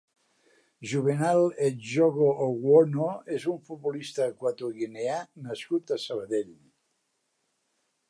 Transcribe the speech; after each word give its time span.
Juvenal 0.91 1.41
Edjogo-Owono 1.67 3.11
és 3.37 3.47
un 3.53 3.61
futbolista 3.69 4.27
equatoguineà 4.33 5.21
nascut 5.47 5.99
a 5.99 6.03
Sabadell. 6.09 6.53